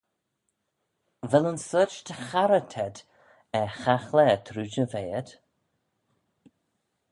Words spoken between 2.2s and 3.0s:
charrey t'ayd